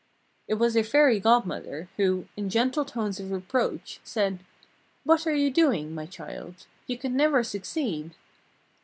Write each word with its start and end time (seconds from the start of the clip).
It 0.47 0.55
was 0.55 0.73
her 0.73 0.81
Fairy 0.83 1.19
Godmother, 1.19 1.87
who, 1.97 2.25
in 2.35 2.49
gentle 2.49 2.85
tones 2.85 3.19
of 3.19 3.29
reproach, 3.29 3.99
said: 4.03 4.39
"What 5.03 5.27
are 5.27 5.35
you 5.35 5.51
doing, 5.51 5.93
my 5.93 6.07
child? 6.07 6.65
You 6.87 6.97
can 6.97 7.15
never 7.15 7.43
succeed!" 7.43 8.15